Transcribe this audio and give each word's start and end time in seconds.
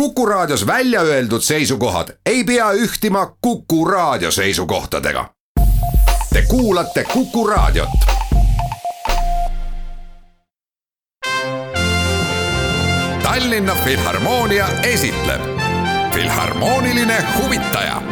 Kuku 0.00 0.26
Raadios 0.26 0.66
välja 0.66 1.00
öeldud 1.00 1.40
seisukohad 1.40 2.08
ei 2.26 2.44
pea 2.44 2.72
ühtima 2.72 3.36
Kuku 3.40 3.84
Raadio 3.84 4.30
seisukohtadega. 4.30 5.30
Te 6.32 6.42
kuulate 6.48 7.04
Kuku 7.04 7.46
Raadiot. 7.46 7.88
Tallinna 13.22 13.74
Filharmoonia 13.84 14.68
esitleb 14.82 15.40
Filharmooniline 16.14 17.24
huvitaja. 17.42 18.02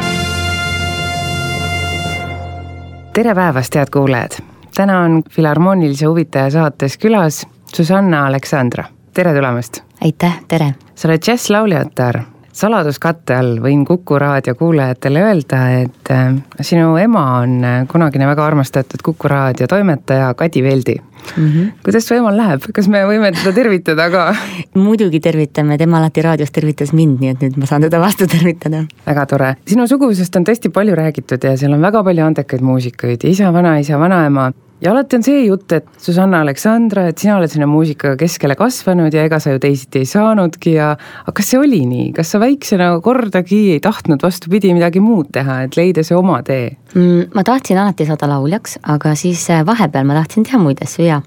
tere 3.13 3.35
päevast, 3.35 3.75
head 3.75 3.87
kuulajad! 3.93 4.31
täna 4.75 4.99
on 4.99 5.23
Filharmoonilise 5.31 6.05
huvitaja 6.05 6.49
saates 6.49 6.97
külas 6.97 7.47
Susanna 7.75 8.25
Aleksandra, 8.25 8.83
tere 9.13 9.33
tulemast! 9.33 9.79
aitäh, 10.01 10.43
tere! 10.47 10.75
Sa 10.95 11.09
oled 11.09 11.23
džässlauljatär, 11.23 12.21
saladuskatte 12.55 13.35
all 13.35 13.57
võin 13.63 13.83
Kuku 13.85 14.19
raadio 14.19 14.55
kuulajatele 14.55 15.23
öelda, 15.27 15.61
et 15.81 16.11
äh, 16.11 16.37
sinu 16.61 16.95
ema 16.97 17.25
on 17.41 17.57
äh, 17.63 17.81
kunagine 17.91 18.27
väga 18.29 18.45
armastatud 18.45 19.03
Kuku 19.03 19.27
raadio 19.27 19.67
toimetaja 19.67 20.33
Kadi 20.33 20.63
Veldi 20.63 20.95
mm. 20.95 21.47
-hmm. 21.47 21.71
kuidas 21.83 22.07
su 22.07 22.15
emal 22.15 22.37
läheb, 22.37 22.63
kas 22.73 22.87
me 22.87 23.03
võime 23.05 23.31
teda 23.35 23.51
tervitada 23.53 24.09
ka? 24.09 24.25
muidugi 24.87 25.19
tervitame, 25.19 25.77
tema 25.77 25.97
alati 25.99 26.21
raadios 26.21 26.51
tervitas 26.51 26.93
mind, 26.93 27.19
nii 27.19 27.29
et 27.35 27.43
nüüd 27.43 27.57
ma 27.59 27.65
saan 27.65 27.81
teda 27.81 27.99
vastu 27.99 28.27
tervitada. 28.27 28.85
väga 29.05 29.25
tore, 29.25 29.55
sinu 29.67 29.87
suguvõsast 29.87 30.35
on 30.39 30.47
tõesti 30.47 30.71
palju 30.71 30.95
räägitud 30.95 31.43
ja 31.43 31.57
seal 31.57 31.73
on 31.73 31.81
väga 31.81 32.03
palju 32.03 32.25
andekaid 32.25 32.61
muusikuid, 32.61 33.23
isa, 33.23 33.53
vanaisa, 33.53 33.99
vanaema 33.99 34.51
ja 34.81 34.91
alati 34.91 35.17
on 35.17 35.23
see 35.25 35.43
jutt, 35.45 35.71
et 35.75 35.87
Susanna 36.01 36.41
Aleksandra, 36.43 37.05
et 37.09 37.21
sina 37.21 37.37
oled 37.39 37.51
sinna 37.51 37.67
muusika 37.69 38.15
keskele 38.19 38.57
kasvanud 38.59 39.13
ja 39.13 39.23
ega 39.27 39.39
sa 39.39 39.53
ju 39.53 39.61
teisiti 39.63 40.01
ei 40.03 40.09
saanudki 40.09 40.75
ja 40.75 40.91
aga 40.95 41.35
kas 41.35 41.53
see 41.53 41.61
oli 41.61 41.81
nii, 41.87 42.09
kas 42.17 42.33
sa 42.35 42.41
väiksena 42.43 42.89
kordagi 43.05 43.61
ei 43.75 43.81
tahtnud 43.83 44.23
vastupidi 44.25 44.73
midagi 44.75 45.03
muud 45.03 45.31
teha, 45.35 45.61
et 45.67 45.79
leida 45.79 46.03
see 46.05 46.17
oma 46.17 46.41
tee 46.45 46.75
mm,? 46.93 47.31
ma 47.35 47.45
tahtsin 47.47 47.79
alati 47.81 48.07
saada 48.09 48.29
lauljaks, 48.35 48.79
aga 48.95 49.15
siis 49.19 49.47
äh, 49.53 49.63
vahepeal 49.67 50.07
ma 50.07 50.19
tahtsin 50.19 50.47
teha 50.47 50.59
muid 50.61 50.83
asju 50.83 51.07
ja 51.07 51.21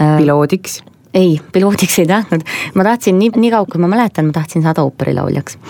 äh,. 0.00 0.16
piloodiks? 0.16 0.80
ei, 1.16 1.36
piloodiks 1.54 2.00
ei 2.02 2.10
tahtnud, 2.10 2.48
ma 2.74 2.90
tahtsin 2.90 3.20
nii, 3.20 3.34
nii 3.36 3.52
kaua, 3.52 3.68
kui 3.70 3.82
ma 3.82 3.92
mäletan, 3.92 4.30
ma 4.30 4.40
tahtsin 4.40 4.64
saada 4.64 4.86
ooperilauljaks 4.88 5.60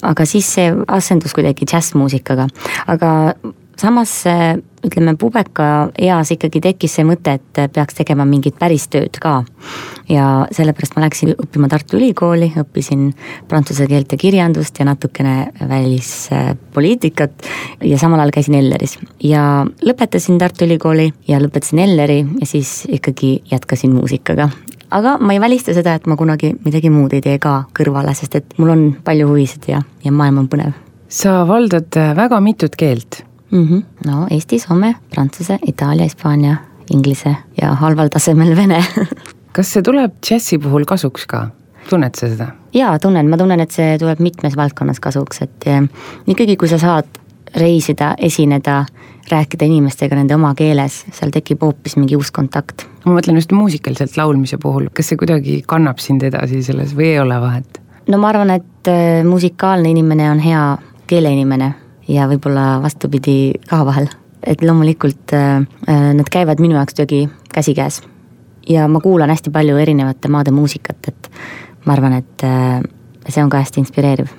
aga 0.00 0.24
siis 0.24 0.48
see 0.48 0.70
asendus 0.88 1.34
kuidagi 1.36 1.66
džässmuusikaga, 1.68 2.46
aga 2.88 3.10
samas 3.80 4.12
ütleme, 4.84 5.14
pubeka 5.20 5.90
eas 6.00 6.32
ikkagi 6.34 6.60
tekkis 6.64 6.94
see 6.98 7.04
mõte, 7.06 7.34
et 7.38 7.60
peaks 7.74 7.98
tegema 7.98 8.24
mingit 8.28 8.56
päris 8.60 8.86
tööd 8.92 9.18
ka. 9.20 9.40
ja 10.08 10.46
sellepärast 10.56 10.96
ma 10.96 11.04
läksin 11.04 11.34
õppima 11.36 11.68
Tartu 11.70 11.98
Ülikooli, 11.98 12.50
õppisin 12.60 13.10
prantsuse 13.48 13.86
keelt 13.90 14.12
ja 14.12 14.18
kirjandust 14.18 14.78
ja 14.80 14.88
natukene 14.88 15.52
välispoliitikat 15.68 17.46
ja 17.84 17.98
samal 17.98 18.20
ajal 18.20 18.34
käisin 18.38 18.58
Elleris. 18.58 18.98
ja 19.22 19.66
lõpetasin 19.84 20.40
Tartu 20.40 20.66
Ülikooli 20.68 21.10
ja 21.28 21.40
lõpetasin 21.40 21.84
Elleri 21.84 22.24
ja 22.40 22.46
siis 22.46 22.84
ikkagi 22.88 23.40
jätkasin 23.52 23.94
muusikaga 23.94 24.50
aga 24.90 25.16
ma 25.20 25.34
ei 25.36 25.40
välista 25.40 25.74
seda, 25.76 25.94
et 25.94 26.06
ma 26.06 26.16
kunagi 26.16 26.54
midagi 26.64 26.90
muud 26.90 27.12
ei 27.14 27.22
tee 27.24 27.38
ka 27.38 27.64
kõrvale, 27.76 28.14
sest 28.16 28.36
et 28.40 28.54
mul 28.58 28.74
on 28.74 28.86
palju 29.04 29.28
huvisid 29.28 29.68
ja, 29.70 29.82
ja 30.04 30.12
maailm 30.12 30.44
on 30.44 30.48
põnev. 30.48 30.72
sa 31.08 31.42
valdad 31.46 31.96
väga 32.16 32.40
mitut 32.40 32.76
keelt 32.76 33.24
mm. 33.50 33.66
-hmm. 33.66 33.82
no 34.06 34.26
eesti, 34.30 34.58
soome, 34.58 34.94
prantsuse, 35.14 35.58
itaalia, 35.66 36.04
hispaania, 36.04 36.56
inglise 36.90 37.36
ja 37.62 37.74
halval 37.74 38.08
tasemel 38.08 38.56
vene 38.56 38.84
kas 39.56 39.72
see 39.72 39.82
tuleb 39.82 40.12
džässi 40.26 40.58
puhul 40.58 40.84
kasuks 40.84 41.26
ka? 41.26 41.48
tunned 41.90 42.14
sa 42.14 42.28
seda? 42.28 42.46
jaa, 42.74 42.98
tunnen, 42.98 43.28
ma 43.30 43.36
tunnen, 43.36 43.60
et 43.60 43.74
see 43.74 43.96
tuleb 43.98 44.20
mitmes 44.22 44.56
valdkonnas 44.56 45.00
kasuks, 45.00 45.42
et 45.42 45.66
eh, 45.66 45.82
ikkagi, 46.26 46.56
kui 46.56 46.68
sa 46.70 46.78
saad 46.78 47.18
reisida, 47.56 48.14
esineda, 48.18 48.84
rääkida 49.30 49.66
inimestega 49.66 50.16
nende 50.16 50.34
oma 50.34 50.52
keeles, 50.58 51.00
seal 51.14 51.32
tekib 51.34 51.62
hoopis 51.66 51.96
mingi 51.98 52.16
uus 52.18 52.30
kontakt. 52.30 52.86
ma 53.04 53.16
mõtlen 53.16 53.38
just 53.40 53.52
muusikaliselt 53.52 54.16
laulmise 54.16 54.58
puhul, 54.62 54.88
kas 54.94 55.10
see 55.10 55.18
kuidagi 55.18 55.60
kannab 55.66 55.98
sind 55.98 56.22
edasi 56.26 56.62
selles 56.62 56.94
või 56.96 57.14
ei 57.14 57.20
ole 57.20 57.40
vahet? 57.40 57.80
no 58.08 58.18
ma 58.22 58.30
arvan, 58.34 58.54
et 58.60 58.90
eh, 58.92 59.24
musikaalne 59.26 59.90
inimene 59.90 60.30
on 60.30 60.42
hea 60.44 60.64
keeleinimene 61.10 61.74
ja 62.10 62.26
võib-olla 62.30 62.80
vastupidi 62.82 63.52
ka 63.70 63.84
vahel. 63.86 64.10
et 64.40 64.62
loomulikult 64.64 65.34
äh, 65.36 65.60
äh, 65.88 66.12
nad 66.16 66.28
käivad 66.32 66.60
minu 66.60 66.74
jaoks 66.78 66.94
kuidagi 66.94 67.28
käsikäes. 67.54 68.02
ja 68.68 68.88
ma 68.88 69.00
kuulan 69.00 69.30
hästi 69.30 69.50
palju 69.50 69.76
erinevate 69.76 70.28
maade 70.28 70.50
muusikat, 70.50 71.08
et 71.08 71.30
ma 71.86 71.92
arvan, 71.92 72.12
et 72.12 72.44
äh, 72.44 72.80
see 73.28 73.42
on 73.42 73.50
ka 73.50 73.60
hästi 73.60 73.80
inspireeriv 73.80 74.30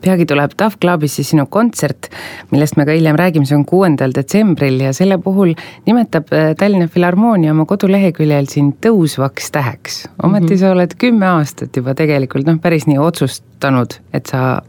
peagi 0.00 0.26
tuleb 0.26 0.52
Tough 0.56 0.76
Clubis 0.80 1.16
siis 1.16 1.30
sinu 1.32 1.46
kontsert, 1.50 2.10
millest 2.52 2.76
me 2.76 2.84
ka 2.86 2.94
hiljem 2.94 3.16
räägime, 3.18 3.46
see 3.48 3.56
on 3.56 3.64
kuuendal 3.66 4.12
detsembril 4.14 4.76
ja 4.80 4.92
selle 4.92 5.18
puhul 5.18 5.54
nimetab 5.86 6.28
Tallinna 6.58 6.86
Filharmoonia 6.88 7.52
oma 7.52 7.64
koduleheküljel 7.66 8.46
sind 8.52 8.76
tõusvaks 8.84 9.50
täheks. 9.50 10.08
ometi 10.22 10.44
mm 10.44 10.52
-hmm. 10.52 10.60
sa 10.60 10.70
oled 10.70 10.94
kümme 10.98 11.26
aastat 11.26 11.76
juba 11.76 11.94
tegelikult 11.94 12.46
noh, 12.46 12.60
päris 12.60 12.86
nii 12.86 12.98
otsustanud, 12.98 13.98
et 14.12 14.26
sa 14.26 14.62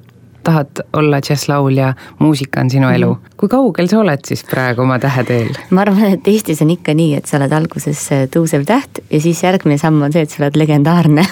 tahad 0.45 0.83
olla 0.93 1.21
džässlaulja, 1.21 1.93
muusika 2.19 2.61
on 2.61 2.69
sinu 2.69 2.89
elu. 2.89 3.13
-hmm. 3.13 3.33
kui 3.37 3.49
kaugel 3.49 3.87
sa 3.87 3.99
oled 3.99 4.19
siis 4.27 4.43
praegu 4.43 4.81
oma 4.81 4.99
täheteel? 4.99 5.49
ma 5.69 5.81
arvan, 5.81 6.03
et 6.13 6.27
Eestis 6.27 6.61
on 6.61 6.69
ikka 6.69 6.93
nii, 6.93 7.15
et 7.15 7.25
sa 7.25 7.37
oled 7.37 7.51
alguses 7.51 8.05
äh, 8.11 8.27
tõusev 8.37 8.65
täht 8.65 9.01
ja 9.09 9.21
siis 9.21 9.43
järgmine 9.43 9.77
samm 9.77 10.01
on 10.01 10.13
see, 10.13 10.21
et 10.21 10.29
sa 10.29 10.43
oled 10.43 10.55
legendaarne 10.61 11.25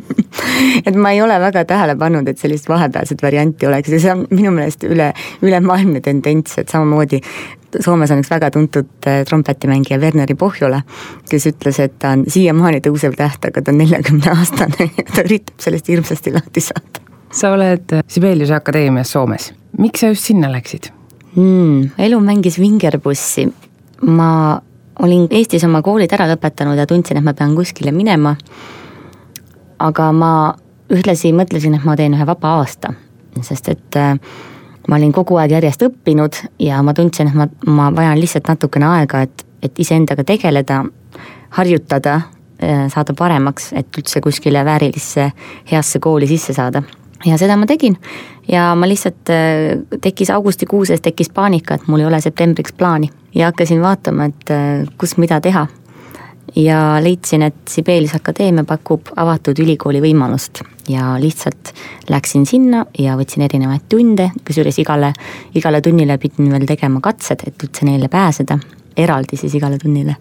et 0.86 0.94
ma 0.94 1.10
ei 1.10 1.22
ole 1.22 1.38
väga 1.40 1.64
tähele 1.64 1.96
pannud, 1.96 2.28
et 2.28 2.38
sellist 2.38 2.68
vahepealset 2.68 3.22
varianti 3.22 3.66
oleks 3.66 3.92
ja 3.92 4.00
see 4.00 4.12
on 4.12 4.26
minu 4.30 4.52
meelest 4.54 4.86
üle, 4.88 5.12
ülemaailmne 5.42 6.00
tendents, 6.00 6.58
et 6.58 6.68
samamoodi 6.68 7.20
Soomes 7.80 8.10
on 8.12 8.20
üks 8.20 8.28
väga 8.28 8.50
tuntud 8.52 9.06
äh, 9.08 9.22
trompetimängija 9.24 9.96
Werneri 10.00 10.34
Pohjola, 10.36 10.82
kes 11.30 11.46
ütles, 11.48 11.78
et 11.80 11.94
ta 12.02 12.10
on 12.18 12.26
siiamaani 12.28 12.82
tõusev 12.84 13.16
täht, 13.16 13.48
aga 13.48 13.62
ta 13.62 13.72
on 13.72 13.80
neljakümne 13.80 14.34
aastane 14.34 14.90
ja 14.98 15.06
ta 15.08 15.24
üritab 15.24 15.64
sellest 15.64 15.88
hirmsasti 15.88 16.34
lahti 16.36 16.64
saada 16.68 17.01
sa 17.32 17.52
oled 17.52 18.02
Sibeliuse 18.08 18.54
Akadeemias 18.54 19.12
Soomes, 19.12 19.52
miks 19.78 20.00
sa 20.00 20.12
just 20.12 20.28
sinna 20.28 20.50
läksid 20.52 20.90
mm,? 21.36 21.90
elu 21.98 22.20
mängis 22.20 22.58
vingerpussi, 22.60 23.46
ma 24.02 24.60
olin 25.02 25.26
Eestis 25.30 25.64
oma 25.64 25.82
koolid 25.82 26.12
ära 26.12 26.28
lõpetanud 26.30 26.78
ja 26.78 26.86
tundsin, 26.86 27.18
et 27.18 27.24
ma 27.24 27.34
pean 27.34 27.56
kuskile 27.56 27.92
minema. 27.92 28.36
aga 29.78 30.12
ma 30.12 30.32
ühtlasi 30.92 31.32
mõtlesin, 31.34 31.74
et 31.74 31.84
ma 31.84 31.96
teen 31.96 32.14
ühe 32.14 32.26
vaba 32.26 32.58
aasta, 32.60 32.92
sest 33.40 33.68
et 33.72 33.96
äh, 33.98 34.12
ma 34.88 34.98
olin 35.00 35.12
kogu 35.12 35.40
aeg 35.40 35.56
järjest 35.56 35.82
õppinud 35.88 36.38
ja 36.62 36.82
ma 36.82 36.94
tundsin, 36.94 37.32
et 37.32 37.34
ma, 37.34 37.48
ma 37.66 37.90
vajan 37.96 38.20
lihtsalt 38.20 38.52
natukene 38.52 38.86
aega, 38.92 39.24
et, 39.26 39.46
et 39.62 39.80
iseendaga 39.82 40.24
tegeleda, 40.28 40.84
harjutada, 41.56 42.20
äh, 42.62 42.86
saada 42.92 43.16
paremaks, 43.18 43.72
et 43.72 43.98
üldse 43.98 44.20
kuskile 44.20 44.64
väärilisse 44.68 45.32
heasse 45.72 45.98
kooli 45.98 46.28
sisse 46.30 46.54
saada 46.54 46.84
ja 47.26 47.38
seda 47.38 47.56
ma 47.56 47.66
tegin. 47.66 47.96
Ja 48.48 48.72
ma 48.78 48.88
lihtsalt, 48.88 49.30
äh, 49.30 49.98
tekkis 50.00 50.30
augustikuu 50.30 50.84
sees 50.84 51.00
tekkis 51.00 51.30
paanika, 51.34 51.74
et 51.74 51.86
mul 51.88 52.02
ei 52.02 52.08
ole 52.08 52.20
septembriks 52.20 52.72
plaani. 52.72 53.10
Ja 53.34 53.50
hakkasin 53.50 53.82
vaatama, 53.82 54.30
et 54.32 54.50
äh, 54.50 54.88
kus 54.98 55.16
mida 55.16 55.40
teha. 55.40 55.66
ja 56.56 56.98
leidsin, 57.00 57.42
et 57.42 57.54
Sibelius 57.68 58.12
Akadeemia 58.14 58.64
pakub 58.68 59.08
avatud 59.16 59.56
ülikooli 59.62 60.02
võimalust. 60.04 60.60
Ja 60.88 61.14
lihtsalt 61.20 61.70
läksin 62.10 62.44
sinna 62.46 62.82
ja 62.98 63.14
võtsin 63.16 63.46
erinevaid 63.46 63.86
tunde, 63.88 64.26
kusjuures 64.44 64.78
igale, 64.82 65.14
igale 65.54 65.80
tunnile 65.80 66.18
pidin 66.18 66.50
veel 66.52 66.66
tegema 66.68 67.00
katsed, 67.00 67.46
et 67.46 67.64
üldse 67.64 67.88
neile 67.88 68.10
pääseda, 68.12 68.58
eraldi 68.96 69.38
siis 69.40 69.54
igale 69.54 69.78
tunnile 69.78 70.18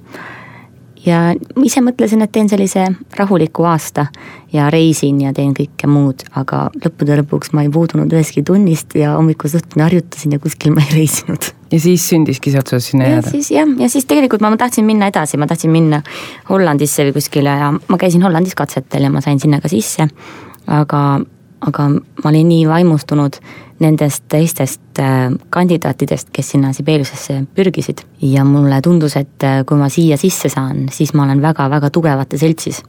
ja 1.05 1.19
ise 1.63 1.81
mõtlesin, 1.83 2.21
et 2.21 2.31
teen 2.33 2.49
sellise 2.49 2.83
rahuliku 3.17 3.65
aasta 3.69 4.05
ja 4.53 4.69
reisin 4.73 5.21
ja 5.23 5.33
teen 5.33 5.53
kõike 5.57 5.89
muud, 5.89 6.23
aga 6.37 6.67
lõppude 6.83 7.17
lõpuks 7.21 7.53
ma 7.55 7.65
ei 7.65 7.71
puudunud 7.73 8.11
ühestki 8.13 8.43
tunnist 8.47 8.95
ja 8.99 9.15
hommikust 9.17 9.57
õhtuni 9.61 9.85
harjutasin 9.85 10.35
ja 10.37 10.41
kuskil 10.43 10.75
ma 10.75 10.83
ei 10.85 10.99
reisinud. 10.99 11.49
ja 11.71 11.79
siis 11.79 12.05
sündiski 12.09 12.53
see 12.53 12.61
otsus 12.61 12.91
sinna 12.91 13.09
jääda? 13.09 13.33
siis 13.33 13.51
jah, 13.55 13.73
ja 13.79 13.89
siis 13.89 14.05
tegelikult 14.09 14.43
ma, 14.43 14.53
ma 14.53 14.61
tahtsin 14.61 14.85
minna 14.85 15.09
edasi, 15.11 15.39
ma 15.41 15.49
tahtsin 15.49 15.73
minna 15.73 16.01
Hollandisse 16.49 17.07
või 17.07 17.17
kuskile 17.17 17.57
ja 17.63 17.73
ma 17.73 18.01
käisin 18.01 18.23
Hollandis 18.25 18.55
katsetel 18.59 19.07
ja 19.07 19.13
ma 19.13 19.23
sain 19.25 19.39
sinna 19.41 19.61
ka 19.61 19.71
sisse, 19.71 20.07
aga, 20.67 21.03
aga 21.67 21.89
ma 21.89 22.29
olin 22.33 22.49
nii 22.51 22.67
vaimustunud 22.69 23.41
nendest 23.81 24.25
teistest 24.31 24.99
äh, 24.99 25.27
kandidaatidest, 25.49 26.29
kes 26.33 26.53
sinna 26.53 26.73
Sibeliusesse 26.73 27.41
pürgisid. 27.55 28.05
ja 28.21 28.45
mulle 28.45 28.81
tundus, 28.81 29.17
et 29.17 29.43
äh, 29.43 29.61
kui 29.65 29.77
ma 29.77 29.89
siia 29.89 30.17
sisse 30.17 30.49
saan, 30.49 30.87
siis 30.91 31.13
ma 31.13 31.25
olen 31.25 31.41
väga-väga 31.41 31.89
tugevate 31.89 32.37
seltsis. 32.37 32.83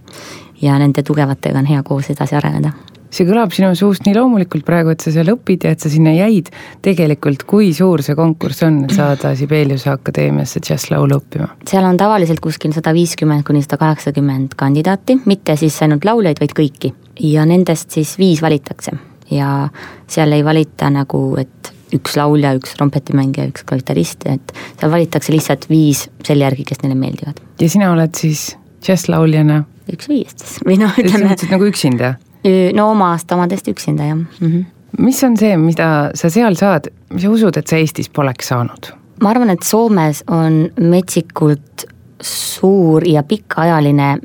ja 0.63 0.79
nende 0.79 1.03
tugevatega 1.03 1.59
on 1.59 1.67
hea 1.67 1.83
koos 1.83 2.11
edasi 2.11 2.37
areneda 2.37 2.73
see 3.13 3.27
kõlab 3.29 3.53
sinu 3.53 3.73
suust 3.77 4.07
nii 4.07 4.15
loomulikult 4.17 4.65
praegu, 4.65 4.95
et 4.95 5.05
sa 5.05 5.13
seal 5.13 5.29
õpid 5.35 5.67
ja 5.67 5.75
et 5.75 5.85
sa 5.85 5.91
sinna 5.93 6.15
jäid. 6.17 6.49
tegelikult, 6.83 7.45
kui 7.45 7.73
suur 7.77 8.03
see 8.03 8.17
konkurss 8.17 8.65
on, 8.65 8.85
et 8.87 8.97
saada 8.97 9.35
Sibeliuse 9.37 9.91
Akadeemiasse 9.93 10.65
džässlaulu 10.65 11.21
õppima? 11.21 11.51
seal 11.69 11.85
on 11.85 12.01
tavaliselt 12.01 12.41
kuskil 12.41 12.73
sada 12.73 12.95
viiskümmend 12.97 13.45
kuni 13.45 13.63
sada 13.63 13.81
kaheksakümmend 13.85 14.57
kandidaati, 14.57 15.21
mitte 15.27 15.57
siis 15.61 15.81
ainult 15.85 16.09
lauljaid, 16.09 16.41
vaid 16.41 16.57
kõiki. 16.57 16.95
ja 17.21 17.45
nendest 17.49 17.91
siis 17.93 18.17
viis 18.19 18.43
valitakse 18.43 19.12
ja 19.31 19.69
seal 20.11 20.33
ei 20.33 20.45
valita 20.45 20.91
nagu, 20.93 21.25
et 21.41 21.73
üks 21.93 22.17
laulja, 22.17 22.55
üks 22.57 22.77
trompetimängija, 22.79 23.51
üks 23.53 23.67
kitarrist, 23.69 24.25
et 24.31 24.55
seal 24.81 24.93
valitakse 24.93 25.33
lihtsalt 25.35 25.69
viis 25.71 26.07
selle 26.25 26.47
järgi, 26.47 26.67
kes 26.69 26.83
neile 26.85 26.97
meeldivad. 26.99 27.41
ja 27.61 27.69
sina 27.69 27.93
oled 27.93 28.15
siis 28.19 28.53
džässlauljana? 28.83 29.63
üks 29.93 30.09
viiest 30.11 30.45
siis 30.45 30.63
või 30.67 30.79
noh, 30.83 30.95
ütleme. 30.99 31.37
nagu 31.51 31.69
üksinda? 31.69 32.15
no 32.77 32.89
oma 32.91 33.13
aasta 33.17 33.37
omadest 33.37 33.69
üksinda 33.71 34.09
jah 34.09 34.17
mm. 34.17 34.27
-hmm. 34.41 34.65
mis 34.99 35.23
on 35.25 35.37
see, 35.37 35.57
mida 35.57 36.11
sa 36.15 36.31
seal 36.31 36.57
saad, 36.59 36.91
mis 37.13 37.27
sa 37.27 37.31
usud, 37.31 37.57
et 37.57 37.67
sa 37.67 37.77
Eestis 37.77 38.09
poleks 38.09 38.53
saanud? 38.53 38.93
ma 39.23 39.31
arvan, 39.35 39.51
et 39.51 39.63
Soomes 39.63 40.25
on 40.31 40.69
metsikult 40.81 41.87
suur 42.23 43.05
ja 43.09 43.23
pikaajaline 43.23 44.17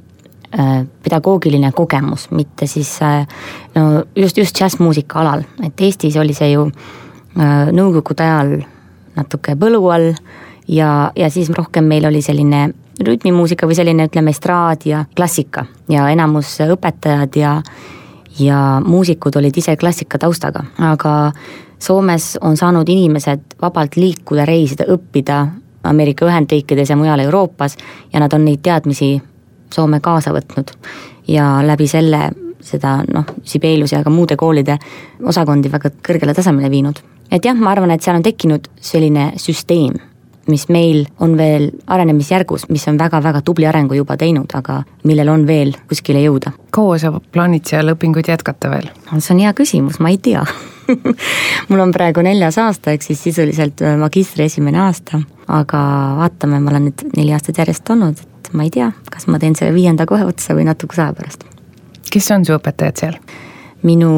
pedagoogiline 1.04 1.72
kogemus, 1.72 2.32
mitte 2.32 2.68
siis 2.68 2.96
äh, 3.02 3.28
no 3.76 4.04
just, 4.16 4.38
just 4.38 4.58
džässmuusika 4.58 5.20
alal, 5.22 5.44
et 5.64 5.82
Eestis 5.82 6.18
oli 6.18 6.34
see 6.34 6.52
ju 6.52 6.66
äh, 6.68 7.70
nõukogude 7.72 8.26
ajal 8.26 8.58
natuke 9.18 9.56
põlu 9.60 9.84
all 9.94 10.12
ja, 10.68 11.12
ja 11.16 11.30
siis 11.30 11.52
rohkem 11.54 11.86
meil 11.90 12.06
oli 12.10 12.22
selline 12.22 12.70
rütmimuusika 13.06 13.68
või 13.70 13.78
selline, 13.78 14.08
ütleme, 14.10 14.34
estraad 14.34 14.88
ja 14.90 15.04
klassika 15.16 15.68
ja 15.90 16.10
enamus 16.10 16.58
õpetajad 16.66 17.38
ja 17.38 17.62
ja 18.40 18.82
muusikud 18.86 19.36
olid 19.40 19.56
ise 19.58 19.74
klassika 19.76 20.20
taustaga, 20.22 20.62
aga 20.78 21.32
Soomes 21.82 22.38
on 22.42 22.58
saanud 22.58 22.90
inimesed 22.90 23.58
vabalt 23.62 23.96
liikuda, 23.98 24.46
reisida, 24.46 24.86
õppida 24.90 25.44
Ameerika 25.86 26.26
Ühendriikides 26.26 26.90
ja 26.90 26.98
mujal 26.98 27.22
Euroopas 27.22 27.78
ja 28.14 28.20
nad 28.20 28.34
on 28.34 28.46
neid 28.46 28.64
teadmisi 28.66 29.12
Soome 29.74 30.00
kaasa 30.00 30.34
võtnud. 30.36 30.72
ja 31.28 31.60
läbi 31.66 31.88
selle 31.88 32.32
seda 32.62 33.02
noh, 33.14 33.26
Sibeliuse 33.44 33.96
ja 33.96 34.04
ka 34.04 34.10
muude 34.10 34.36
koolide 34.36 34.78
osakondi 35.24 35.72
väga 35.72 35.92
kõrgele 36.08 36.34
tasemele 36.34 36.70
viinud. 36.72 37.00
et 37.32 37.46
jah, 37.46 37.56
ma 37.56 37.72
arvan, 37.72 37.92
et 37.92 38.02
seal 38.02 38.16
on 38.20 38.24
tekkinud 38.24 38.68
selline 38.82 39.32
süsteem 39.38 40.00
mis 40.48 40.68
meil 40.70 41.06
on 41.20 41.36
veel 41.38 41.70
arenemisjärgus, 41.88 42.68
mis 42.70 42.88
on 42.88 43.00
väga-väga 43.00 43.42
tubli 43.46 43.68
arengu 43.68 43.98
juba 43.98 44.18
teinud, 44.18 44.52
aga 44.58 44.82
millel 45.08 45.30
on 45.34 45.46
veel 45.48 45.76
kuskile 45.90 46.22
jõuda. 46.24 46.54
kaua 46.72 46.98
sa 47.02 47.12
plaanid 47.20 47.66
seal 47.66 47.94
õpinguid 47.94 48.30
jätkata 48.32 48.72
veel? 48.72 48.90
see 49.20 49.36
on 49.36 49.44
hea 49.46 49.54
küsimus, 49.58 50.00
ma 50.00 50.14
ei 50.14 50.18
tea 50.18 50.46
mul 51.70 51.80
on 51.80 51.92
praegu 51.92 52.24
neljas 52.26 52.58
aasta, 52.62 52.92
ehk 52.92 53.06
siis 53.06 53.24
sisuliselt 53.24 53.82
äh, 53.82 53.98
magistri 54.00 54.48
esimene 54.48 54.80
aasta, 54.86 55.20
aga 55.48 55.82
vaatame, 56.22 56.62
ma 56.64 56.74
olen 56.74 56.90
nüüd 56.90 57.04
neli 57.18 57.34
aastat 57.36 57.60
järjest 57.64 57.90
olnud, 57.96 58.22
et 58.22 58.54
ma 58.54 58.68
ei 58.68 58.72
tea, 58.74 58.92
kas 59.12 59.28
ma 59.28 59.40
teen 59.40 59.56
selle 59.60 59.76
viienda 59.76 60.08
kohe 60.10 60.26
otsa 60.28 60.56
või 60.58 60.68
natukese 60.68 61.04
aja 61.06 61.18
pärast. 61.18 61.46
kes 62.12 62.32
on 62.32 62.48
su 62.48 62.56
õpetajad 62.56 63.04
seal? 63.04 63.20
minu, 63.88 64.12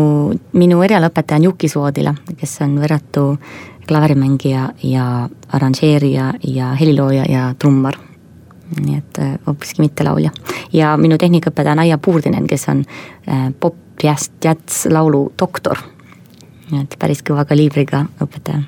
minu 0.53 0.83
erialaõpetaja 0.85 1.39
on 1.39 1.49
Juki 1.49 1.69
Soodila, 1.69 2.13
kes 2.39 2.61
on 2.65 2.77
võrratu 2.79 3.25
klaverimängija 3.89 4.69
ja 4.83 5.05
arranžeerija 5.49 6.33
ja 6.43 6.73
helilooja 6.77 7.25
ja 7.29 7.49
trummar. 7.59 7.97
nii 8.79 8.97
et 8.97 9.17
äh, 9.17 9.29
hoopiski 9.47 9.81
mitte 9.81 10.03
laulja. 10.05 10.29
ja 10.73 10.97
minu 10.97 11.17
tehnikaõpetaja 11.17 11.73
on 11.73 11.79
Aija 11.85 11.97
Puurdinen, 11.97 12.47
kes 12.47 12.67
on 12.69 12.83
äh, 12.85 13.47
pop, 13.59 13.75
jazz, 14.03 14.29
jazz, 14.43 14.85
laulu 14.85 15.31
doktor. 15.39 15.77
nii 16.71 16.83
et 16.83 16.95
päris 16.99 17.23
kõva 17.25 17.45
kaliibriga 17.49 18.05
õpetaja 18.21 18.61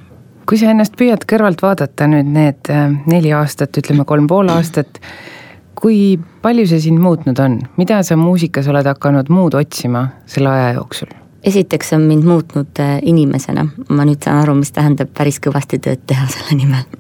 kui 0.50 0.57
sa 0.57 0.73
ennast 0.73 0.97
püüad 1.00 1.21
kõrvalt 1.29 1.62
vaadata 1.63 2.09
nüüd 2.09 2.33
need 2.33 2.73
äh, 2.73 2.89
neli 3.06 3.31
aastat, 3.31 3.77
ütleme 3.77 4.06
kolm 4.09 4.27
pool 4.27 4.50
aastat, 4.50 5.00
kui 5.77 6.18
palju 6.41 6.65
see 6.68 6.81
sind 6.89 7.00
muutnud 7.00 7.39
on, 7.39 7.62
mida 7.77 8.01
sa 8.03 8.18
muusikas 8.19 8.68
oled 8.73 8.89
hakanud 8.89 9.29
muud 9.29 9.56
otsima 9.62 10.07
selle 10.25 10.50
aja 10.50 10.73
jooksul? 10.79 11.20
Esiteks 11.43 11.93
on 11.93 12.01
mind 12.01 12.23
muutnud 12.27 12.79
äh, 12.79 12.99
inimesena, 13.01 13.65
ma 13.89 14.05
nüüd 14.05 14.21
saan 14.23 14.41
aru, 14.43 14.55
mis 14.59 14.71
tähendab 14.75 15.11
päris 15.17 15.41
kõvasti 15.43 15.81
tööd 15.81 16.03
teha 16.07 16.27
selle 16.29 16.57
nimel. 16.59 16.85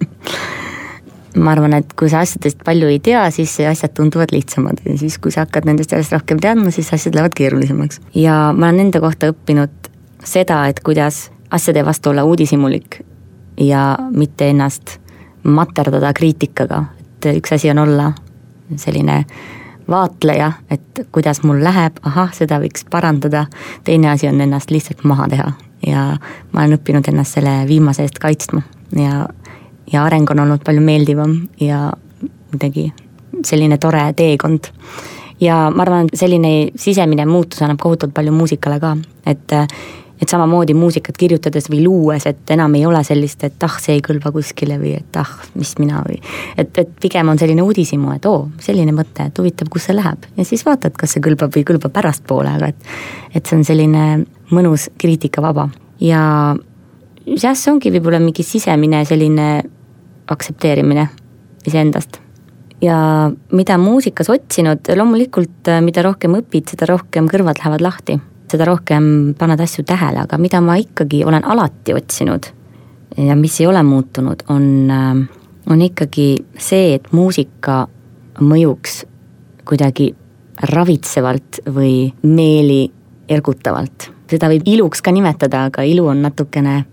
Ma 1.41 1.53
arvan, 1.53 1.71
et 1.77 1.93
kui 1.95 2.09
sa 2.11 2.25
asjadest 2.25 2.59
palju 2.67 2.89
ei 2.91 2.97
tea, 2.99 3.21
siis 3.31 3.53
asjad 3.63 3.93
tunduvad 3.95 4.33
lihtsamad. 4.35 4.81
Ja 4.83 4.97
siis, 4.99 5.15
kui 5.15 5.31
sa 5.31 5.45
hakkad 5.45 5.63
nendest 5.63 5.93
järjest 5.95 6.11
rohkem 6.11 6.41
teadma, 6.43 6.73
siis 6.75 6.89
asjad 6.91 7.15
lähevad 7.15 7.37
keerulisemaks. 7.37 8.01
ja 8.15 8.51
ma 8.57 8.67
olen 8.67 8.87
enda 8.87 8.99
kohta 8.99 9.29
õppinud 9.31 9.91
seda, 10.27 10.65
et 10.67 10.81
kuidas 10.83 11.29
asjade 11.51 11.85
vastu 11.85 12.11
olla 12.11 12.25
uudishimulik 12.27 12.99
ja 13.57 13.95
mitte 14.11 14.49
ennast 14.49 14.97
materdada 15.43 16.13
kriitikaga, 16.13 16.83
et 17.07 17.31
üks 17.37 17.55
asi 17.55 17.71
on 17.71 17.79
olla 17.85 18.11
selline 18.75 19.25
vaatleja, 19.91 20.51
et 20.71 21.03
kuidas 21.11 21.43
mul 21.43 21.61
läheb, 21.63 21.99
ahah, 22.07 22.31
seda 22.33 22.59
võiks 22.63 22.85
parandada, 22.89 23.45
teine 23.83 24.11
asi 24.11 24.29
on 24.29 24.41
ennast 24.41 24.71
lihtsalt 24.71 25.03
maha 25.03 25.27
teha. 25.31 25.51
Ja 25.87 26.05
ma 26.51 26.63
olen 26.63 26.77
õppinud 26.77 27.07
ennast 27.09 27.37
selle 27.37 27.61
viimase 27.67 28.05
eest 28.05 28.19
kaitsma. 28.21 28.61
Ja, 28.97 29.25
ja 29.91 30.03
areng 30.05 30.29
on 30.31 30.43
olnud 30.43 30.63
palju 30.65 30.81
meeldivam 30.85 31.37
ja 31.59 31.89
kuidagi 32.51 32.91
selline 33.45 33.77
tore 33.81 34.11
teekond. 34.13 34.71
ja 35.41 35.71
ma 35.73 35.81
arvan, 35.81 36.05
et 36.05 36.19
selline 36.19 36.69
sisemine 36.77 37.25
muutus 37.25 37.61
annab 37.65 37.79
kohutavalt 37.81 38.13
palju 38.13 38.31
muusikale 38.31 38.79
ka, 38.79 38.95
et 39.25 39.55
et 40.21 40.29
samamoodi 40.29 40.75
muusikat 40.77 41.17
kirjutades 41.17 41.67
või 41.71 41.81
luues, 41.85 42.25
et 42.29 42.53
enam 42.53 42.75
ei 42.77 42.85
ole 42.85 43.01
sellist, 43.03 43.43
et 43.47 43.63
ah, 43.65 43.77
see 43.81 43.97
ei 43.97 44.03
kõlba 44.05 44.31
kuskile 44.33 44.77
või 44.81 44.93
et 44.99 45.17
ah, 45.19 45.31
mis 45.57 45.73
mina 45.81 46.03
või. 46.05 46.19
et, 46.61 46.71
et 46.77 46.93
pigem 47.01 47.33
on 47.33 47.41
selline 47.41 47.65
uudishimu, 47.65 48.13
et 48.15 48.27
oo, 48.29 48.45
selline 48.61 48.93
mõte, 48.95 49.27
et 49.31 49.41
huvitav, 49.41 49.71
kus 49.73 49.89
see 49.89 49.97
läheb 49.97 50.29
ja 50.37 50.47
siis 50.47 50.65
vaatad, 50.67 50.95
kas 50.97 51.15
see 51.15 51.25
kõlbab 51.25 51.55
või 51.55 51.65
ei 51.65 51.69
kõlba 51.73 51.89
pärastpoole, 51.93 52.53
aga 52.59 52.71
et. 52.73 52.89
et 53.33 53.45
see 53.45 53.57
on 53.57 53.65
selline 53.65 54.07
mõnus 54.53 54.89
kriitikavaba 55.01 55.69
ja 56.03 56.23
jah, 57.25 57.55
see 57.55 57.71
ongi 57.73 57.93
võib-olla 57.93 58.21
mingi 58.21 58.45
sisemine 58.45 59.05
selline 59.09 59.47
aktsepteerimine 60.31 61.09
iseendast 61.67 62.21
ja 62.81 62.97
mida 63.53 63.77
muusikas 63.81 64.29
otsinud, 64.33 64.89
loomulikult 64.97 65.69
mida 65.85 66.05
rohkem 66.05 66.37
õpid, 66.41 66.73
seda 66.73 66.89
rohkem 66.93 67.29
kõrvad 67.31 67.61
lähevad 67.61 67.85
lahti 67.85 68.21
seda 68.51 68.67
rohkem 68.67 69.05
paned 69.39 69.61
asju 69.63 69.85
tähele, 69.87 70.25
aga 70.25 70.39
mida 70.41 70.61
ma 70.63 70.75
ikkagi 70.79 71.23
olen 71.25 71.45
alati 71.47 71.95
otsinud 71.95 72.51
ja 73.17 73.35
mis 73.35 73.59
ei 73.61 73.67
ole 73.67 73.83
muutunud, 73.83 74.43
on, 74.49 74.65
äh, 74.91 75.39
on 75.69 75.81
ikkagi 75.81 76.35
see, 76.57 76.95
et 76.95 77.11
muusika 77.11 77.85
mõjuks 78.41 79.03
kuidagi 79.67 80.11
ravitsevalt 80.71 81.61
või 81.73 82.11
meeli 82.23 82.91
ergutavalt. 83.29 84.11
seda 84.31 84.47
võib 84.47 84.63
iluks 84.65 85.01
ka 85.03 85.11
nimetada, 85.11 85.65
aga 85.67 85.83
ilu 85.83 86.05
on 86.07 86.21
natukene 86.23 86.85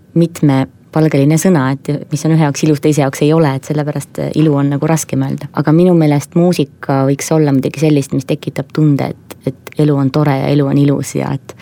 mitmepalgeline 0.89 1.37
sõna, 1.37 1.71
et 1.73 2.11
mis 2.11 2.25
on 2.25 2.33
ühe 2.33 2.43
jaoks 2.43 2.63
ilus, 2.65 2.81
teise 2.81 3.03
jaoks 3.03 3.21
ei 3.21 3.33
ole, 3.33 3.55
et 3.55 3.63
sellepärast 3.63 4.19
ilu 4.35 4.55
on 4.57 4.69
nagu 4.73 4.87
raskem 4.87 5.21
öelda. 5.21 5.47
aga 5.53 5.71
minu 5.71 5.93
meelest 5.93 6.35
muusika 6.35 7.05
võiks 7.05 7.29
olla 7.31 7.51
midagi 7.51 7.79
sellist, 7.79 8.13
mis 8.13 8.25
tekitab 8.25 8.73
tunde, 8.73 9.09
et 9.13 9.29
et 9.47 9.79
elu 9.79 9.95
on 9.95 10.09
tore 10.11 10.35
ja 10.35 10.47
elu 10.51 10.65
on 10.67 10.77
ilus 10.77 11.15
ja 11.15 11.31
et 11.33 11.55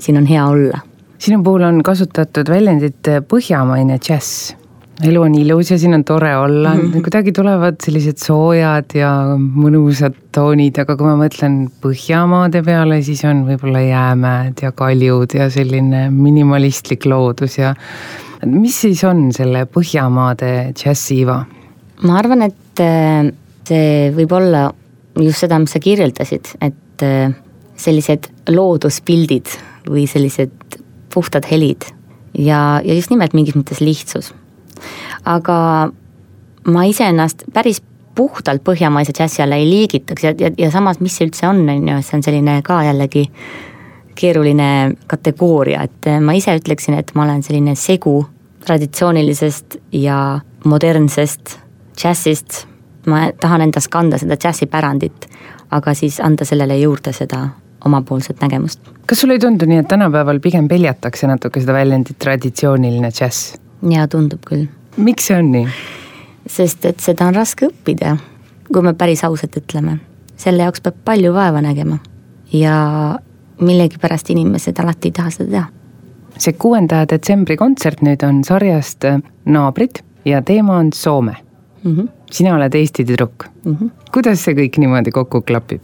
siin 0.00 0.16
on 0.18 0.26
hea 0.26 0.46
olla. 0.46 0.80
sinu 1.18 1.42
puhul 1.44 1.62
on 1.62 1.82
kasutatud 1.82 2.48
väljendit 2.48 3.06
põhjamaine 3.28 3.98
džäss. 3.98 4.56
elu 5.04 5.20
on 5.22 5.34
ilus 5.34 5.70
ja 5.70 5.78
siin 5.78 5.94
on 5.94 6.04
tore 6.04 6.36
olla 6.36 6.74
mm, 6.74 6.80
-hmm. 6.80 7.02
kuidagi 7.02 7.32
tulevad 7.32 7.76
sellised 7.84 8.18
soojad 8.18 8.94
ja 8.94 9.36
mõnusad 9.36 10.16
toonid, 10.32 10.78
aga 10.78 10.96
kui 10.96 11.06
ma 11.06 11.16
mõtlen 11.16 11.68
Põhjamaade 11.82 12.64
peale, 12.64 13.02
siis 13.02 13.24
on 13.24 13.44
võib-olla 13.46 13.80
jäämäed 13.80 14.62
ja 14.62 14.72
kaljud 14.72 15.34
ja 15.34 15.50
selline 15.50 16.10
minimalistlik 16.10 17.06
loodus 17.06 17.58
ja 17.58 17.74
mis 18.48 18.80
siis 18.86 19.02
on 19.04 19.28
selle 19.36 19.66
Põhjamaade 19.70 20.72
džässi 20.76 21.20
iva? 21.24 21.42
ma 22.06 22.16
arvan, 22.16 22.46
et 22.46 22.80
äh, 22.80 23.28
see 23.68 24.10
võib 24.16 24.32
olla 24.32 24.70
just 25.20 25.44
seda, 25.44 25.58
mis 25.60 25.74
sa 25.74 25.82
kirjeldasid, 25.82 26.54
et 26.64 27.04
äh, 27.04 27.34
sellised 27.80 28.30
looduspildid 28.48 29.52
või 29.88 30.06
sellised 30.08 30.80
puhtad 31.12 31.46
helid 31.50 31.84
ja, 32.36 32.80
ja 32.84 32.94
just 32.94 33.12
nimelt 33.12 33.34
mingis 33.36 33.56
mõttes 33.58 33.80
lihtsus. 33.84 34.32
aga 35.24 35.56
ma 36.70 36.84
iseennast 36.88 37.44
päris 37.52 37.82
puhtalt 38.16 38.64
põhjamaise 38.66 39.12
džässi 39.16 39.42
alla 39.44 39.56
ei 39.60 39.68
liigitaks 39.68 40.24
ja, 40.24 40.34
ja, 40.38 40.50
ja 40.58 40.70
samas, 40.70 41.00
mis 41.00 41.16
see 41.16 41.28
üldse 41.28 41.48
on, 41.48 41.62
on 41.68 41.88
ju, 41.88 41.98
see 42.04 42.18
on 42.18 42.24
selline 42.26 42.56
ka 42.66 42.82
jällegi 42.84 43.26
keeruline 44.20 44.96
kategooria, 45.08 45.82
et 45.88 46.10
ma 46.20 46.34
ise 46.36 46.54
ütleksin, 46.58 46.98
et 47.00 47.14
ma 47.14 47.24
olen 47.24 47.42
selline 47.46 47.74
segu 47.78 48.18
traditsioonilisest 48.66 49.78
ja 49.96 50.40
modernsest 50.64 51.56
džässist, 51.96 52.64
ma 53.06 53.30
tahan 53.40 53.64
endas 53.64 53.88
kanda 53.88 54.18
seda 54.20 54.36
džässipärandit, 54.36 55.26
aga 55.70 55.94
siis 55.94 56.20
anda 56.20 56.44
sellele 56.44 56.76
juurde 56.78 57.12
seda 57.16 57.46
omapoolset 57.84 58.40
nägemust. 58.40 58.80
kas 59.06 59.20
sulle 59.20 59.34
ei 59.34 59.38
tundu 59.38 59.66
nii, 59.66 59.78
et 59.82 59.88
tänapäeval 59.88 60.40
pigem 60.40 60.68
peljatakse 60.68 61.26
natuke 61.26 61.60
seda 61.60 61.72
väljendit 61.72 62.18
traditsiooniline 62.18 63.10
džäss? 63.10 63.56
jaa, 63.90 64.08
tundub 64.08 64.44
küll. 64.46 64.66
miks 64.96 65.30
see 65.30 65.38
on 65.38 65.50
nii? 65.52 65.66
sest 66.46 66.84
et 66.84 67.00
seda 67.00 67.30
on 67.30 67.34
raske 67.34 67.70
õppida, 67.70 68.16
kui 68.72 68.82
me 68.82 68.94
päris 68.94 69.24
ausalt 69.24 69.56
ütleme. 69.56 69.98
selle 70.36 70.68
jaoks 70.68 70.84
peab 70.84 71.00
palju 71.04 71.32
vaeva 71.34 71.64
nägema 71.64 71.98
ja 72.52 72.76
millegipärast 73.60 74.30
inimesed 74.30 74.78
alati 74.82 75.08
ei 75.08 75.12
taha 75.12 75.30
seda 75.30 75.50
teha. 75.50 75.66
see 76.38 76.52
kuuenda 76.52 77.04
detsembri 77.08 77.56
kontsert 77.56 78.02
nüüd 78.02 78.24
on 78.26 78.44
sarjast 78.44 79.04
Naabrid 79.44 80.02
ja 80.24 80.42
teema 80.42 80.76
on 80.76 80.92
Soome 80.92 81.36
mm. 81.84 81.96
-hmm. 81.96 82.08
sina 82.30 82.54
oled 82.54 82.74
Eesti 82.74 83.04
tüdruk 83.04 83.44
mm. 83.64 83.76
-hmm. 83.76 83.90
kuidas 84.12 84.44
see 84.44 84.54
kõik 84.54 84.78
niimoodi 84.78 85.10
kokku 85.10 85.42
klapib? 85.42 85.82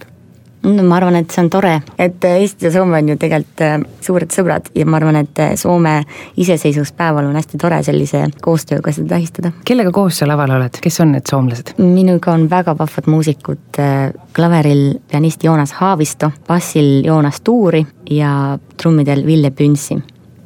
No 0.67 0.83
ma 0.87 0.97
arvan, 0.99 1.17
et 1.21 1.31
see 1.31 1.43
on 1.45 1.51
tore, 1.53 1.75
et 1.99 2.25
Eesti 2.27 2.67
ja 2.67 2.73
Soome 2.75 2.99
on 2.99 3.11
ju 3.13 3.17
tegelikult 3.21 3.63
äh, 3.65 3.77
suured 4.05 4.33
sõbrad 4.35 4.71
ja 4.77 4.87
ma 4.89 4.99
arvan, 5.01 5.21
et 5.23 5.43
äh, 5.43 5.53
Soome 5.59 5.99
iseseisvuspäeval 6.43 7.29
on 7.29 7.39
hästi 7.39 7.61
tore 7.63 7.83
sellise 7.87 8.25
koostööga 8.43 8.95
seda 8.95 9.15
tähistada. 9.15 9.53
kellega 9.69 9.93
koos 9.95 10.21
sa 10.21 10.29
laval 10.29 10.57
oled, 10.59 10.81
kes 10.83 11.01
on 11.05 11.15
need 11.15 11.29
soomlased? 11.31 11.77
minuga 11.83 12.35
on 12.35 12.49
väga 12.51 12.77
vahvad 12.79 13.11
muusikud, 13.13 13.81
äh, 13.83 14.11
klaveril 14.37 14.99
pianist 15.11 15.45
Joonas 15.45 15.77
Haavisto, 15.81 16.33
bassil 16.49 17.07
Joonas 17.07 17.41
Tuuri 17.47 17.85
ja 18.11 18.59
trummidel 18.77 19.25
Ville 19.27 19.51
Pünssi. 19.51 20.01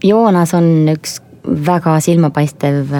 Joonas 0.04 0.54
on 0.56 0.88
üks 0.92 1.20
väga 1.40 1.94
silmapaistev 2.04 2.92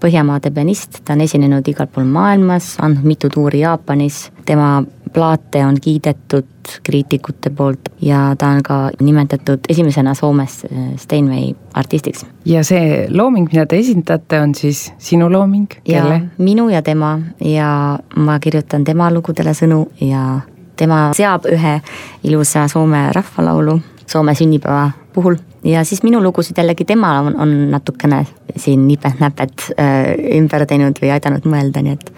Põhjamaade 0.00 0.52
pianist, 0.54 1.00
ta 1.04 1.16
on 1.16 1.24
esinenud 1.24 1.66
igal 1.68 1.88
pool 1.90 2.06
maailmas, 2.06 2.76
andnud 2.82 3.06
mitu 3.06 3.28
tuuri 3.32 3.64
Jaapanis, 3.64 4.28
tema 4.46 4.78
plaate 5.12 5.64
on 5.66 5.76
kiidetud 5.80 6.46
kriitikute 6.82 7.50
poolt 7.50 7.88
ja 8.02 8.34
ta 8.38 8.48
on 8.48 8.62
ka 8.62 8.78
nimetatud 9.00 9.60
esimesena 9.68 10.14
Soomes 10.14 10.64
äh, 10.64 10.78
Steinway 10.96 11.54
artistiks. 11.74 12.26
ja 12.44 12.64
see 12.64 13.06
looming, 13.10 13.48
mida 13.52 13.66
te 13.66 13.78
esindate, 13.78 14.40
on 14.40 14.54
siis 14.54 14.92
sinu 14.98 15.30
looming, 15.32 15.68
kelle? 15.84 16.22
minu 16.38 16.68
ja 16.68 16.82
tema 16.82 17.18
ja 17.44 17.98
ma 18.16 18.38
kirjutan 18.38 18.84
tema 18.84 19.10
lugudele 19.14 19.54
sõnu 19.54 19.86
ja 20.00 20.40
tema 20.76 21.10
seab 21.16 21.46
ühe 21.50 21.80
ilusa 22.24 22.68
Soome 22.68 23.08
rahvalaulu 23.12 23.80
Soome 24.10 24.34
sünnipäeva 24.34 24.90
puhul 25.14 25.36
ja 25.64 25.84
siis 25.84 26.02
minu 26.02 26.22
lugusid 26.22 26.58
jällegi 26.58 26.84
tema 26.84 27.18
on, 27.20 27.36
on 27.40 27.70
natukene 27.70 28.24
siin 28.56 28.86
nipet-näpet 28.88 29.72
äh, 29.78 30.14
ümber 30.38 30.66
teinud 30.66 30.98
või 31.02 31.12
aidanud 31.14 31.46
mõelda, 31.48 31.82
nii 31.84 31.98
et 31.98 32.12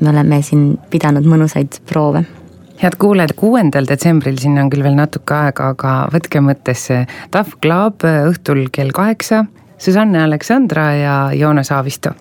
me 0.00 0.10
oleme 0.10 0.40
siin 0.42 0.74
pidanud 0.90 1.26
mõnusaid 1.28 1.80
proove. 1.88 2.24
Head 2.80 2.96
kuulajad, 2.98 3.36
kuuendal 3.38 3.86
detsembril, 3.86 4.38
sinna 4.42 4.64
on 4.64 4.70
küll 4.72 4.82
veel 4.82 4.96
natuke 4.98 5.36
aega, 5.36 5.70
aga 5.76 5.92
võtke 6.12 6.42
mõttesse. 6.42 7.04
Tough 7.30 7.60
Club 7.62 8.02
õhtul 8.04 8.66
kell 8.74 8.90
kaheksa, 8.94 9.44
Susanne 9.78 10.22
Aleksandra 10.24 10.88
ja 10.98 11.16
Joonas 11.34 11.72
Aavisto. 11.72 12.14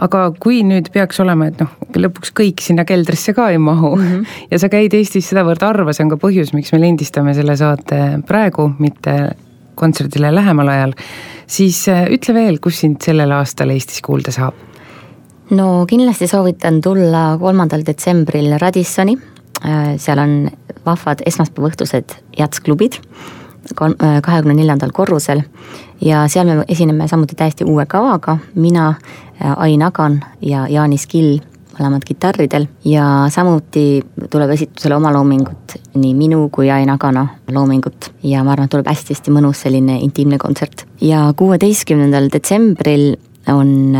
aga 0.00 0.20
kui 0.40 0.62
nüüd 0.64 0.86
peaks 0.94 1.18
olema, 1.20 1.50
et 1.50 1.58
noh, 1.60 1.72
lõpuks 1.92 2.30
kõik 2.32 2.62
sinna 2.64 2.86
keldrisse 2.88 3.34
ka 3.36 3.50
ei 3.52 3.58
mahu 3.58 3.90
mm 3.96 4.06
-hmm. 4.06 4.26
ja 4.50 4.58
sa 4.58 4.68
käid 4.72 4.94
Eestis 4.94 5.28
sedavõrd 5.28 5.62
harva, 5.62 5.92
see 5.92 6.04
on 6.04 6.10
ka 6.10 6.16
põhjus, 6.16 6.54
miks 6.54 6.72
me 6.72 6.80
lindistame 6.80 7.34
selle 7.34 7.56
saate 7.56 8.22
praegu, 8.26 8.72
mitte 8.78 9.36
kontserdile 9.74 10.34
lähemal 10.34 10.68
ajal, 10.68 10.92
siis 11.46 11.88
äh, 11.88 12.06
ütle 12.08 12.34
veel, 12.34 12.58
kus 12.58 12.80
sind 12.80 13.02
sellel 13.02 13.30
aastal 13.30 13.70
Eestis 13.70 14.00
kuulda 14.00 14.32
saab 14.32 14.54
no 15.50 15.86
kindlasti 15.88 16.28
soovitan 16.30 16.80
tulla 16.80 17.36
kolmandal 17.40 17.82
detsembril 17.86 18.54
Radissoni, 18.58 19.18
äh, 19.64 19.96
seal 19.98 20.22
on 20.22 20.34
vahvad 20.86 21.24
esmaspäeva 21.26 21.70
õhtused 21.70 22.16
jatsklubid 22.38 23.00
äh, 23.00 24.20
kahekümne 24.22 24.54
neljandal 24.54 24.94
korrusel. 24.94 25.42
Ja 26.00 26.24
seal 26.28 26.48
me 26.48 26.64
esineme 26.68 27.08
samuti 27.08 27.36
täiesti 27.36 27.64
uue 27.68 27.86
kavaga, 27.86 28.38
mina, 28.54 28.94
äh, 29.42 29.54
Ain 29.56 29.82
Agan 29.82 30.20
ja 30.40 30.66
Jaanis 30.68 31.06
Kill, 31.06 31.40
mõlemad 31.78 32.04
kitarridel. 32.04 32.66
Ja 32.84 33.26
samuti 33.32 34.02
tuleb 34.30 34.50
esitusele 34.54 34.96
oma 34.96 35.12
loomingut, 35.12 35.78
nii 35.94 36.14
minu 36.14 36.48
kui 36.52 36.70
Ain 36.70 36.90
Agana 36.90 37.26
loomingut. 37.52 38.12
Ja 38.22 38.44
ma 38.44 38.54
arvan, 38.54 38.68
et 38.68 38.74
tuleb 38.76 38.90
hästi-hästi 38.90 39.32
mõnus 39.34 39.64
selline 39.66 39.98
intiimne 40.04 40.38
kontsert. 40.38 40.86
ja 41.00 41.32
kuueteistkümnendal 41.36 42.28
detsembril 42.32 43.16
on 43.48 43.96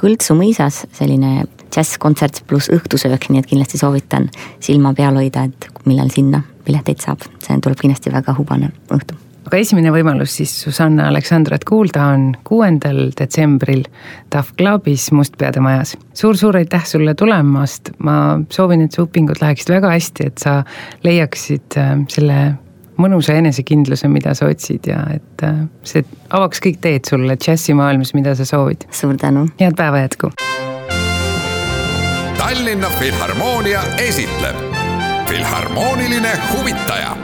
Kõltsu 0.00 0.36
mõisas 0.38 0.84
selline 0.96 1.44
džässkontsert 1.74 2.44
pluss 2.48 2.70
õhtusöök, 2.72 3.28
nii 3.30 3.42
et 3.42 3.50
kindlasti 3.50 3.80
soovitan 3.80 4.30
silma 4.62 4.94
peal 4.94 5.18
hoida, 5.18 5.46
et 5.48 5.86
millal 5.88 6.10
sinna 6.14 6.44
pileteid 6.64 7.02
saab, 7.02 7.26
see 7.44 7.60
tuleb 7.60 7.80
kindlasti 7.80 8.12
väga 8.14 8.34
hubane 8.38 8.72
õhtu. 8.94 9.18
Aga 9.44 9.58
esimene 9.60 9.90
võimalus 9.92 10.38
siis 10.38 10.52
Susanna 10.64 11.10
Aleksandrat 11.10 11.66
kuulda 11.68 12.06
on 12.14 12.30
kuuendal 12.48 13.10
detsembril 13.18 13.84
Tough 14.32 14.54
Clubis 14.56 15.10
Mustpeade 15.12 15.60
majas. 15.60 15.92
Suur,. 15.92 16.14
suur-suur 16.22 16.60
aitäh 16.62 16.86
sulle 16.88 17.12
tulemast, 17.14 17.92
ma 17.98 18.38
soovin, 18.50 18.86
et 18.86 18.96
su 18.96 19.04
õpingud 19.04 19.42
läheksid 19.42 19.74
väga 19.76 19.92
hästi, 19.92 20.30
et 20.30 20.40
sa 20.40 20.62
leiaksid 21.04 21.76
äh, 21.76 21.92
selle 22.08 22.38
mõnusa 23.00 23.36
enesekindluse, 23.38 24.08
mida 24.08 24.34
sa 24.34 24.48
otsid 24.50 24.86
ja 24.90 25.00
et 25.14 25.46
äh, 25.46 25.64
see 25.86 26.04
avaks 26.30 26.62
kõik 26.64 26.80
teed 26.84 27.08
sulle 27.10 27.36
džässimaailmas, 27.36 28.14
mida 28.14 28.34
sa 28.34 28.46
soovid. 28.48 28.86
suur 28.90 29.16
tänu. 29.20 29.48
head 29.60 29.76
päeva 29.76 30.04
jätku. 30.04 30.32
Tallinna 32.38 32.90
Filharmoonia 32.98 33.82
esitleb 33.98 34.56
Filharmooniline 35.28 36.32
huvitaja 36.52 37.16